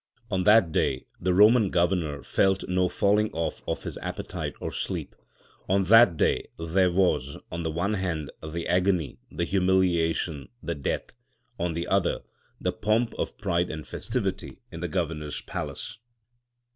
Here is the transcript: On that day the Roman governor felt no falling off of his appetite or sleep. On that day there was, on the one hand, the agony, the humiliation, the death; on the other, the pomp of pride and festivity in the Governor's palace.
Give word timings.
On 0.31 0.45
that 0.45 0.71
day 0.71 1.05
the 1.19 1.31
Roman 1.31 1.69
governor 1.69 2.23
felt 2.23 2.67
no 2.67 2.89
falling 2.89 3.29
off 3.33 3.61
of 3.67 3.83
his 3.83 3.99
appetite 3.99 4.55
or 4.59 4.71
sleep. 4.71 5.15
On 5.69 5.83
that 5.83 6.17
day 6.17 6.47
there 6.57 6.89
was, 6.91 7.37
on 7.51 7.61
the 7.61 7.69
one 7.69 7.93
hand, 7.93 8.31
the 8.41 8.67
agony, 8.67 9.19
the 9.31 9.43
humiliation, 9.45 10.49
the 10.63 10.73
death; 10.73 11.11
on 11.59 11.75
the 11.75 11.85
other, 11.85 12.21
the 12.59 12.73
pomp 12.73 13.13
of 13.19 13.37
pride 13.37 13.69
and 13.69 13.87
festivity 13.87 14.57
in 14.71 14.79
the 14.79 14.87
Governor's 14.87 15.39
palace. 15.41 15.99